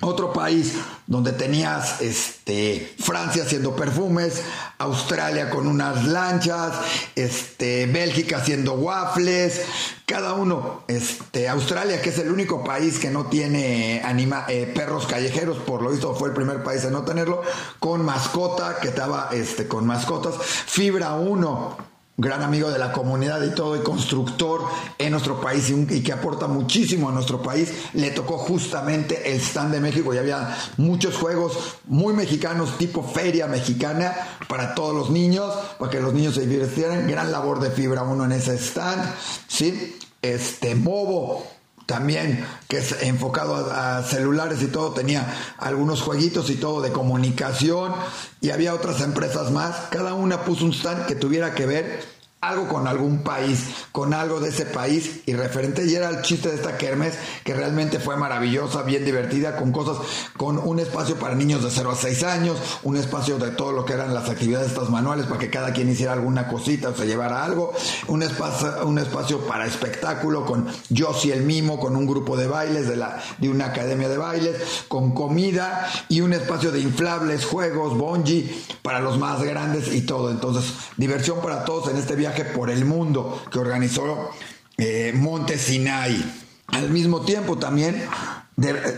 otro 0.00 0.32
país 0.32 0.74
donde 1.06 1.32
tenías 1.32 2.00
este, 2.00 2.92
Francia 2.98 3.44
haciendo 3.44 3.76
perfumes, 3.76 4.42
Australia 4.78 5.50
con 5.50 5.66
unas 5.66 6.06
lanchas, 6.06 6.72
este, 7.14 7.86
Bélgica 7.86 8.38
haciendo 8.38 8.74
waffles, 8.74 9.62
cada 10.06 10.34
uno, 10.34 10.82
este, 10.88 11.48
Australia 11.48 12.02
que 12.02 12.10
es 12.10 12.18
el 12.18 12.30
único 12.30 12.64
país 12.64 12.98
que 12.98 13.10
no 13.10 13.26
tiene 13.26 14.02
eh, 14.02 14.72
perros 14.74 15.06
callejeros, 15.06 15.58
por 15.58 15.82
lo 15.82 15.90
visto 15.90 16.14
fue 16.14 16.28
el 16.28 16.34
primer 16.34 16.62
país 16.62 16.84
en 16.84 16.92
no 16.92 17.02
tenerlo, 17.02 17.42
con 17.78 18.04
mascota, 18.04 18.78
que 18.80 18.88
estaba 18.88 19.30
este, 19.32 19.68
con 19.68 19.86
mascotas, 19.86 20.34
Fibra 20.36 21.14
1 21.14 21.97
gran 22.18 22.42
amigo 22.42 22.70
de 22.70 22.80
la 22.80 22.90
comunidad 22.90 23.42
y 23.44 23.54
todo, 23.54 23.76
y 23.76 23.80
constructor 23.80 24.62
en 24.98 25.12
nuestro 25.12 25.40
país 25.40 25.70
y, 25.70 26.02
que 26.02 26.12
aporta 26.12 26.48
muchísimo 26.48 27.08
a 27.08 27.12
nuestro 27.12 27.40
país, 27.40 27.72
le 27.94 28.10
tocó 28.10 28.38
justamente 28.38 29.32
el 29.32 29.40
stand 29.40 29.72
de 29.72 29.80
México 29.80 30.12
y 30.12 30.18
había 30.18 30.56
muchos 30.76 31.16
juegos 31.16 31.56
muy 31.86 32.12
mexicanos, 32.14 32.76
tipo 32.76 33.04
feria 33.04 33.46
mexicana, 33.46 34.12
para 34.48 34.74
todos 34.74 34.94
los 34.94 35.10
niños, 35.10 35.54
para 35.78 35.90
que 35.90 36.00
los 36.00 36.12
niños 36.12 36.34
se 36.34 36.46
divirtieran. 36.46 37.06
Gran 37.08 37.30
labor 37.30 37.60
de 37.60 37.70
Fibra 37.70 38.02
1 38.02 38.24
en 38.24 38.32
ese 38.32 38.58
stand, 38.58 39.14
¿sí? 39.46 39.96
Este, 40.20 40.74
Movo 40.74 41.46
también, 41.88 42.44
que 42.68 42.76
es 42.76 43.02
enfocado 43.02 43.56
a, 43.56 44.02
celulares 44.02 44.60
y 44.60 44.66
todo, 44.66 44.92
tenía 44.92 45.26
algunos 45.56 46.02
jueguitos 46.02 46.50
y 46.50 46.56
todo 46.56 46.82
de 46.82 46.92
comunicación 46.92 47.94
y 48.42 48.50
había 48.50 48.74
otras 48.74 49.00
empresas 49.00 49.50
más. 49.50 49.74
Cada 49.90 50.12
una 50.12 50.44
puso 50.44 50.66
un 50.66 50.74
stand 50.74 51.06
que 51.06 51.14
tuviera 51.14 51.54
que 51.54 51.64
ver 51.64 52.17
algo 52.40 52.68
con 52.68 52.86
algún 52.86 53.24
país, 53.24 53.64
con 53.90 54.14
algo 54.14 54.38
de 54.38 54.50
ese 54.50 54.64
país 54.64 55.22
y 55.26 55.32
referente. 55.34 55.84
Y 55.84 55.94
era 55.94 56.08
el 56.08 56.22
chiste 56.22 56.48
de 56.48 56.54
esta 56.54 56.76
kermes 56.76 57.14
que 57.42 57.52
realmente 57.52 57.98
fue 57.98 58.16
maravillosa, 58.16 58.82
bien 58.82 59.04
divertida, 59.04 59.56
con 59.56 59.72
cosas, 59.72 59.98
con 60.36 60.58
un 60.58 60.78
espacio 60.78 61.16
para 61.16 61.34
niños 61.34 61.64
de 61.64 61.70
0 61.70 61.90
a 61.90 61.96
6 61.96 62.22
años, 62.22 62.56
un 62.84 62.96
espacio 62.96 63.38
de 63.38 63.50
todo 63.50 63.72
lo 63.72 63.84
que 63.84 63.94
eran 63.94 64.14
las 64.14 64.28
actividades 64.28 64.68
estas 64.68 64.88
manuales 64.88 65.26
para 65.26 65.40
que 65.40 65.50
cada 65.50 65.72
quien 65.72 65.88
hiciera 65.88 66.12
alguna 66.12 66.46
cosita 66.46 66.90
o 66.90 66.94
se 66.94 67.06
llevara 67.06 67.44
algo, 67.44 67.72
un 68.06 68.22
espacio, 68.22 68.86
un 68.86 68.98
espacio 68.98 69.40
para 69.40 69.66
espectáculo 69.66 70.46
con 70.46 70.68
yo 70.90 71.08
y 71.24 71.30
el 71.30 71.42
Mimo, 71.42 71.80
con 71.80 71.96
un 71.96 72.06
grupo 72.06 72.36
de 72.36 72.46
bailes 72.46 72.86
de, 72.88 72.96
la, 72.96 73.20
de 73.38 73.48
una 73.48 73.66
academia 73.66 74.08
de 74.08 74.18
bailes, 74.18 74.84
con 74.86 75.12
comida 75.12 75.88
y 76.08 76.20
un 76.20 76.32
espacio 76.32 76.70
de 76.70 76.80
inflables, 76.80 77.46
juegos, 77.46 77.96
bungee 77.96 78.54
para 78.82 79.00
los 79.00 79.18
más 79.18 79.42
grandes 79.42 79.92
y 79.92 80.02
todo. 80.02 80.30
Entonces, 80.30 80.72
diversión 80.96 81.40
para 81.40 81.64
todos 81.64 81.90
en 81.90 81.96
este 81.96 82.14
viaje 82.14 82.27
por 82.54 82.70
el 82.70 82.84
mundo 82.84 83.42
que 83.50 83.58
organizó 83.58 84.30
eh, 84.76 85.12
Monte 85.14 85.58
Sinai. 85.58 86.24
Al 86.68 86.90
mismo 86.90 87.22
tiempo 87.22 87.58
también 87.58 88.04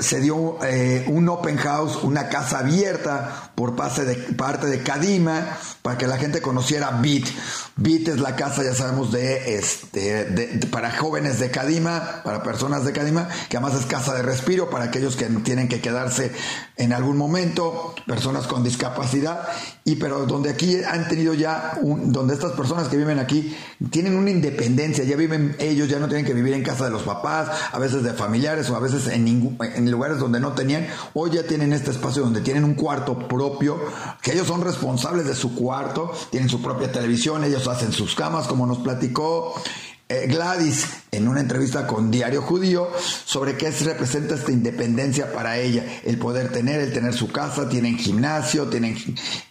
se 0.01 0.21
dio 0.21 0.59
eh, 0.65 1.05
un 1.09 1.29
open 1.29 1.57
house, 1.59 2.03
una 2.03 2.29
casa 2.29 2.61
abierta 2.61 3.53
por 3.55 3.77
parte 3.77 4.05
de, 4.05 4.15
parte 4.35 4.67
de 4.67 4.83
Kadima 4.83 5.59
para 5.83 5.99
que 5.99 6.07
la 6.07 6.17
gente 6.17 6.41
conociera 6.41 6.91
BIT. 6.91 7.29
BIT 7.77 8.09
es 8.09 8.21
la 8.21 8.37
casa, 8.37 8.63
ya 8.63 8.75
sabemos, 8.75 9.13
de 9.13 9.57
este 9.57 10.61
para 10.71 10.91
jóvenes 10.91 11.41
de 11.41 11.51
Kadima, 11.51 12.23
para 12.25 12.43
personas 12.43 12.85
de 12.85 12.93
Kadima, 12.93 13.29
que 13.49 13.57
además 13.57 13.79
es 13.79 13.87
casa 13.87 14.15
de 14.15 14.23
respiro 14.23 14.71
para 14.71 14.87
aquellos 14.87 15.17
que 15.17 15.27
tienen 15.27 15.69
que 15.69 15.81
quedarse 15.81 16.33
en 16.77 16.93
algún 16.93 17.17
momento, 17.17 17.95
personas 18.07 18.47
con 18.47 18.65
discapacidad, 18.65 19.49
y 19.85 19.97
pero 19.97 20.27
donde 20.27 20.51
aquí 20.51 20.79
han 20.83 21.09
tenido 21.09 21.35
ya, 21.35 21.79
un, 21.83 22.13
donde 22.13 22.35
estas 22.35 22.53
personas 22.53 22.89
que 22.89 22.97
viven 22.97 23.19
aquí 23.19 23.57
tienen 23.91 24.17
una 24.17 24.31
independencia, 24.31 25.05
ya 25.05 25.17
viven 25.17 25.57
ellos, 25.59 25.89
ya 25.89 25.99
no 25.99 26.09
tienen 26.09 26.25
que 26.25 26.35
vivir 26.35 26.55
en 26.55 26.63
casa 26.63 26.85
de 26.85 26.91
los 26.91 27.03
papás, 27.03 27.49
a 27.73 27.79
veces 27.79 28.03
de 28.03 28.13
familiares 28.13 28.69
o 28.71 28.77
a 28.77 28.81
veces 28.81 29.09
en 29.09 29.25
ningún 29.25 29.59
en 29.61 29.91
lugares 29.91 30.19
donde 30.19 30.41
no 30.41 30.53
tenían, 30.53 30.87
hoy 31.15 31.31
ya 31.31 31.43
tienen 31.45 31.73
este 31.73 31.91
espacio 31.91 32.23
donde 32.23 32.41
tienen 32.41 32.65
un 32.65 32.75
cuarto 32.75 33.29
propio, 33.29 33.79
que 34.23 34.33
ellos 34.33 34.47
son 34.47 34.63
responsables 34.63 35.27
de 35.27 35.35
su 35.35 35.55
cuarto, 35.55 36.13
tienen 36.31 36.49
su 36.49 36.63
propia 36.63 36.91
televisión, 36.91 37.45
ellos 37.45 37.60
hacen 37.69 37.93
sus 37.93 38.15
camas, 38.15 38.47
como 38.47 38.67
nos 38.67 38.79
platicó 38.79 39.55
eh, 40.11 40.27
Gladys 40.27 40.89
en 41.13 41.29
una 41.29 41.39
entrevista 41.39 41.87
con 41.87 42.11
Diario 42.11 42.43
Judío 42.43 42.91
sobre 42.99 43.57
qué 43.57 43.71
representa 43.71 44.35
esta 44.35 44.51
independencia 44.51 45.33
para 45.33 45.59
ella, 45.59 45.85
el 46.05 46.19
poder 46.19 46.51
tener, 46.51 46.81
el 46.81 46.93
tener 46.93 47.15
su 47.15 47.31
casa, 47.31 47.69
tienen 47.69 47.97
gimnasio, 47.97 48.67
tienen, 48.67 48.97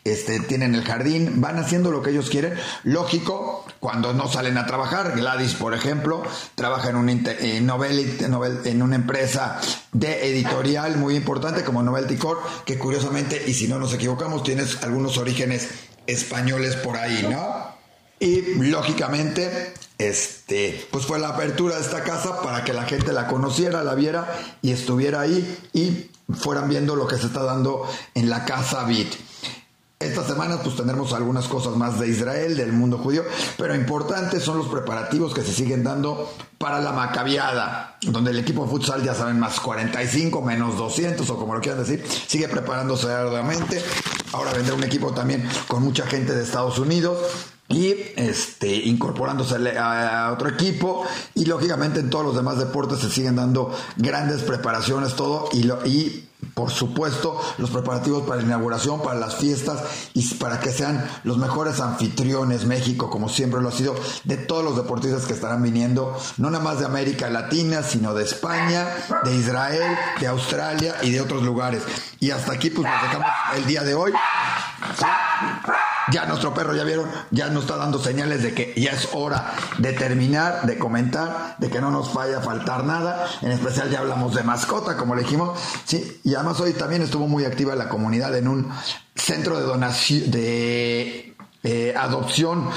este, 0.03 0.41
tienen 0.41 0.75
el 0.75 0.83
jardín, 0.83 1.39
van 1.39 1.59
haciendo 1.59 1.91
lo 1.91 2.01
que 2.01 2.09
ellos 2.09 2.29
quieren. 2.29 2.55
Lógico, 2.83 3.65
cuando 3.79 4.13
no 4.13 4.27
salen 4.27 4.57
a 4.57 4.65
trabajar, 4.65 5.13
Gladys, 5.15 5.53
por 5.53 5.73
ejemplo, 5.73 6.23
trabaja 6.55 6.89
en, 6.89 6.97
un, 6.97 7.07
en, 7.07 7.65
novel, 7.65 8.17
en 8.65 8.81
una 8.81 8.95
empresa 8.95 9.61
de 9.93 10.27
editorial 10.29 10.97
muy 10.97 11.15
importante 11.15 11.63
como 11.63 11.83
Novelty 11.83 12.17
Corp, 12.17 12.41
que 12.65 12.77
curiosamente, 12.77 13.41
y 13.47 13.53
si 13.53 13.69
no 13.69 13.79
nos 13.79 13.93
equivocamos, 13.93 14.43
tienes 14.43 14.83
algunos 14.83 15.17
orígenes 15.17 15.69
españoles 16.05 16.75
por 16.75 16.97
ahí, 16.97 17.25
¿no? 17.31 17.78
Y 18.19 18.41
lógicamente, 18.55 19.73
este, 19.97 20.87
pues 20.91 21.05
fue 21.05 21.19
la 21.19 21.29
apertura 21.29 21.75
de 21.75 21.81
esta 21.81 22.03
casa 22.03 22.41
para 22.41 22.63
que 22.63 22.73
la 22.73 22.83
gente 22.83 23.13
la 23.13 23.27
conociera, 23.27 23.83
la 23.83 23.95
viera 23.95 24.27
y 24.61 24.71
estuviera 24.71 25.21
ahí 25.21 25.57
y 25.73 26.11
fueran 26.33 26.69
viendo 26.69 26.95
lo 26.95 27.07
que 27.07 27.17
se 27.17 27.27
está 27.27 27.43
dando 27.43 27.89
en 28.15 28.29
la 28.29 28.45
casa 28.45 28.83
Bit. 28.83 29.15
Esta 29.99 30.25
semana 30.25 30.61
pues 30.63 30.77
tendremos 30.77 31.11
algunas 31.11 31.49
cosas 31.49 31.75
más 31.75 31.99
de 31.99 32.07
Israel, 32.07 32.55
del 32.55 32.71
mundo 32.71 32.97
judío, 32.99 33.23
pero 33.57 33.75
importantes 33.75 34.43
son 34.43 34.57
los 34.57 34.67
preparativos 34.67 35.33
que 35.33 35.41
se 35.41 35.51
siguen 35.51 35.83
dando 35.83 36.33
para 36.57 36.79
la 36.79 36.93
Macabiada, 36.93 37.97
donde 38.03 38.31
el 38.31 38.39
equipo 38.39 38.63
de 38.63 38.71
futsal 38.71 39.03
ya 39.03 39.13
saben 39.13 39.39
más 39.39 39.59
45, 39.59 40.41
menos 40.41 40.77
200 40.77 41.29
o 41.29 41.37
como 41.37 41.53
lo 41.53 41.59
quieran 41.59 41.83
decir, 41.83 42.05
sigue 42.27 42.47
preparándose 42.47 43.11
arduamente. 43.11 43.83
Ahora 44.31 44.53
vendrá 44.53 44.73
un 44.73 44.83
equipo 44.85 45.11
también 45.11 45.45
con 45.67 45.83
mucha 45.83 46.07
gente 46.07 46.33
de 46.33 46.43
Estados 46.43 46.79
Unidos 46.79 47.17
y 47.69 47.95
este, 48.15 48.67
incorporándose 48.73 49.55
a, 49.77 50.31
otro 50.33 50.49
equipo. 50.49 51.05
Y 51.35 51.45
lógicamente 51.45 51.99
en 51.99 52.09
todos 52.09 52.25
los 52.25 52.35
demás 52.35 52.57
deportes 52.57 52.99
se 52.99 53.09
siguen 53.09 53.35
dando 53.35 53.73
grandes 53.95 54.41
preparaciones 54.41 55.15
todo 55.15 55.47
y, 55.53 55.63
lo, 55.63 55.85
y 55.85 56.25
por 56.53 56.71
supuesto 56.71 57.39
los 57.57 57.69
preparativos 57.69 58.23
para 58.23 58.37
la 58.37 58.47
inauguración, 58.47 59.01
para 59.01 59.19
las 59.19 59.35
fiestas 59.35 59.81
y 60.13 60.25
para 60.35 60.59
que 60.59 60.71
sean 60.71 61.07
los 61.23 61.37
mejores 61.37 61.79
anfitriones. 61.79 62.65
México 62.65 63.09
como 63.09 63.29
siempre 63.29 63.61
lo 63.61 63.69
ha 63.69 63.73
sido 63.73 63.95
de 64.23 64.37
todos 64.37 64.63
los 64.63 64.75
deportistas 64.75 65.25
que 65.25 65.33
estarán 65.33 65.61
viniendo 65.61 66.17
no 66.37 66.49
nada 66.49 66.63
más 66.63 66.79
de 66.79 66.85
América 66.85 67.29
Latina 67.29 67.83
sino 67.83 68.13
de 68.13 68.23
España, 68.23 68.87
de 69.23 69.35
Israel, 69.35 69.97
de 70.19 70.27
Australia 70.27 70.95
y 71.03 71.11
de 71.11 71.21
otros 71.21 71.43
lugares. 71.43 71.83
Y 72.19 72.31
hasta 72.31 72.53
aquí 72.53 72.69
pues 72.71 72.87
nos 72.89 73.01
dejamos 73.01 73.29
el 73.55 73.65
día 73.65 73.83
de 73.83 73.93
hoy 73.93 74.11
ya 76.11 76.25
nuestro 76.25 76.53
perro, 76.53 76.75
ya 76.75 76.83
vieron, 76.83 77.09
ya 77.31 77.49
nos 77.49 77.63
está 77.63 77.77
dando 77.77 77.99
señales 77.99 78.43
de 78.43 78.53
que 78.53 78.73
ya 78.75 78.91
es 78.91 79.09
hora 79.13 79.53
de 79.77 79.93
terminar, 79.93 80.65
de 80.65 80.77
comentar, 80.77 81.55
de 81.57 81.69
que 81.69 81.81
no 81.81 81.91
nos 81.91 82.13
vaya 82.13 82.39
a 82.39 82.41
faltar 82.41 82.83
nada. 82.83 83.27
En 83.41 83.51
especial 83.51 83.89
ya 83.89 83.99
hablamos 83.99 84.35
de 84.35 84.43
mascota, 84.43 84.97
como 84.97 85.15
le 85.15 85.23
dijimos. 85.23 85.59
Sí, 85.85 86.21
y 86.23 86.35
además 86.35 86.59
hoy 86.59 86.73
también 86.73 87.01
estuvo 87.01 87.27
muy 87.27 87.45
activa 87.45 87.75
la 87.75 87.89
comunidad 87.89 88.35
en 88.37 88.47
un 88.47 88.71
centro 89.15 89.57
de 89.57 89.63
donación, 89.63 90.31
de 90.31 91.28
eh, 91.71 91.93
adopción, 91.95 92.67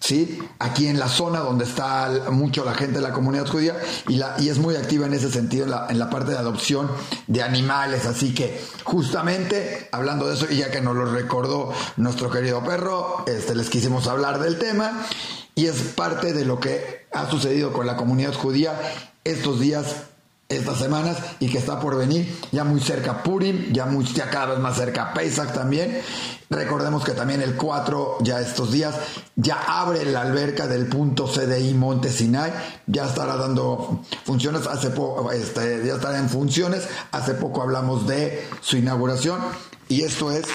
¿sí? 0.00 0.40
Aquí 0.58 0.88
en 0.88 0.98
la 0.98 1.06
zona 1.06 1.38
donde 1.38 1.64
está 1.64 2.10
mucho 2.32 2.64
la 2.64 2.74
gente 2.74 2.94
de 2.94 3.00
la 3.00 3.12
comunidad 3.12 3.46
judía 3.46 3.76
y, 4.08 4.48
es 4.48 4.58
muy 4.58 4.74
activa 4.74 5.06
en 5.06 5.14
ese 5.14 5.30
sentido 5.30 5.66
en 5.66 5.70
la, 5.70 5.86
en 5.88 6.00
la 6.00 6.10
parte 6.10 6.32
de 6.32 6.38
adopción 6.38 6.90
de 7.28 7.44
animales. 7.44 8.06
Así 8.06 8.34
que 8.34 8.60
justamente 8.82 9.88
hablando 9.92 10.26
de 10.26 10.34
eso, 10.34 10.46
y 10.50 10.56
ya 10.56 10.72
que 10.72 10.80
nos 10.80 10.96
lo 10.96 11.04
recordó 11.04 11.72
nuestro 11.96 12.28
querido 12.28 12.64
perro, 12.64 13.24
este, 13.28 13.54
les 13.54 13.70
quisimos 13.70 14.08
hablar 14.08 14.40
del 14.40 14.58
tema 14.58 15.06
y 15.54 15.66
es 15.66 15.76
parte 15.94 16.32
de 16.32 16.44
lo 16.44 16.58
que 16.58 17.06
ha 17.12 17.30
sucedido 17.30 17.72
con 17.72 17.86
la 17.86 17.96
comunidad 17.96 18.34
judía 18.34 18.80
estos 19.22 19.60
días 19.60 20.09
estas 20.50 20.78
semanas 20.78 21.16
y 21.38 21.48
que 21.48 21.58
está 21.58 21.80
por 21.80 21.96
venir 21.96 22.38
ya 22.52 22.64
muy 22.64 22.80
cerca 22.80 23.22
Purim, 23.22 23.72
ya, 23.72 23.86
muy, 23.86 24.04
ya 24.04 24.28
cada 24.28 24.46
vez 24.46 24.58
más 24.58 24.76
cerca 24.76 25.14
Pesach 25.14 25.52
también. 25.54 26.02
Recordemos 26.50 27.04
que 27.04 27.12
también 27.12 27.40
el 27.40 27.54
4, 27.54 28.18
ya 28.22 28.40
estos 28.40 28.72
días, 28.72 28.96
ya 29.36 29.54
abre 29.80 30.04
la 30.04 30.22
alberca 30.22 30.66
del 30.66 30.86
punto 30.86 31.26
CDI 31.26 31.74
Monte 31.74 32.10
Sinai, 32.10 32.52
ya 32.88 33.06
estará 33.06 33.36
dando 33.36 34.02
funciones, 34.24 34.66
hace 34.66 34.90
poco, 34.90 35.30
este, 35.30 35.86
ya 35.86 35.94
estará 35.94 36.18
en 36.18 36.28
funciones, 36.28 36.88
hace 37.12 37.34
poco 37.34 37.62
hablamos 37.62 38.08
de 38.08 38.48
su 38.60 38.76
inauguración. 38.76 39.40
Y 39.88 40.02
esto 40.02 40.32
es 40.32 40.46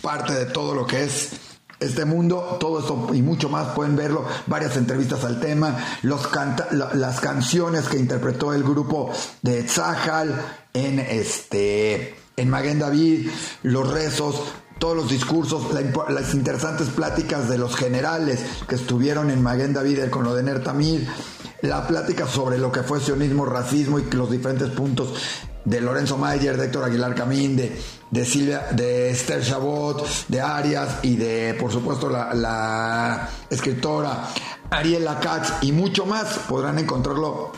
parte 0.00 0.32
de 0.34 0.46
todo 0.46 0.74
lo 0.74 0.86
que 0.86 1.02
es 1.02 1.49
este 1.80 2.04
mundo, 2.04 2.58
todo 2.60 2.80
esto 2.80 3.08
y 3.14 3.22
mucho 3.22 3.48
más 3.48 3.68
pueden 3.68 3.96
verlo, 3.96 4.24
varias 4.46 4.76
entrevistas 4.76 5.24
al 5.24 5.40
tema, 5.40 5.76
los 6.02 6.28
las 6.72 7.20
canciones 7.20 7.88
que 7.88 7.98
interpretó 7.98 8.52
el 8.52 8.62
grupo 8.62 9.10
de 9.42 9.62
Tzahal 9.62 10.34
en 10.74 10.98
este 10.98 12.14
en 12.36 12.48
Maguen 12.48 12.78
David, 12.78 13.28
los 13.62 13.90
rezos, 13.90 14.42
todos 14.78 14.96
los 14.96 15.10
discursos, 15.10 15.66
las 16.08 16.34
interesantes 16.34 16.88
pláticas 16.88 17.48
de 17.48 17.58
los 17.58 17.76
generales 17.76 18.40
que 18.66 18.76
estuvieron 18.76 19.30
en 19.30 19.42
Maguen 19.42 19.74
David 19.74 20.08
con 20.10 20.24
lo 20.24 20.34
de 20.34 20.42
Nertamir, 20.42 21.06
la 21.62 21.86
plática 21.86 22.26
sobre 22.26 22.56
lo 22.56 22.72
que 22.72 22.82
fue 22.82 23.00
sionismo, 23.00 23.44
racismo 23.44 23.98
y 23.98 24.04
los 24.12 24.30
diferentes 24.30 24.70
puntos 24.70 25.12
de 25.64 25.80
Lorenzo 25.80 26.16
Mayer, 26.16 26.56
de 26.56 26.66
Héctor 26.66 26.84
Aguilar 26.84 27.14
Camín, 27.14 27.56
de, 27.56 27.80
de 28.10 28.24
Silvia, 28.24 28.68
de 28.72 29.10
Esther 29.10 29.42
Chabot, 29.42 30.06
de 30.28 30.40
Arias 30.40 30.98
y 31.02 31.16
de, 31.16 31.54
por 31.58 31.70
supuesto, 31.72 32.08
la, 32.08 33.28
escritora 33.48 34.28
Ariela 34.70 35.20
Katz 35.20 35.52
y 35.62 35.72
mucho 35.72 36.06
más. 36.06 36.38
Podrán 36.48 36.78
encontrarlo 36.78 37.52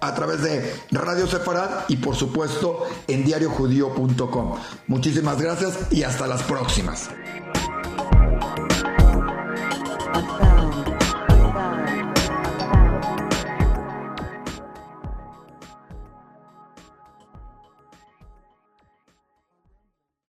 a 0.00 0.14
través 0.14 0.42
de 0.42 0.74
Radio 0.90 1.26
Sefarad 1.26 1.84
y 1.88 1.96
por 1.96 2.14
supuesto 2.14 2.86
en 3.06 3.24
diariojudío.com. 3.24 4.56
Muchísimas 4.86 5.40
gracias 5.40 5.78
y 5.90 6.02
hasta 6.02 6.26
las 6.26 6.42
próximas. 6.42 7.08